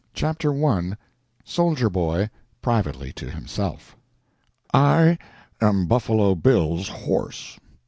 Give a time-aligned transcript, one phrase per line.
[0.19, 0.93] Part I I
[1.45, 3.95] SOLDIER BOY—PRIVATELY TO HIMSELF
[4.73, 5.19] I
[5.61, 7.59] AM Buffalo Bill's horse.